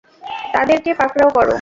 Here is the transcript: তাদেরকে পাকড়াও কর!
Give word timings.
তাদেরকে 0.53 0.91
পাকড়াও 0.99 1.29
কর! 1.35 1.47